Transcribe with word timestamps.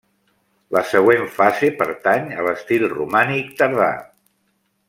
La 0.75 0.81
següent 0.93 1.27
fase 1.35 1.69
pertany 1.83 2.25
a 2.39 2.49
l'estil 2.49 2.89
romànic 2.97 3.55
tardà. 3.63 3.95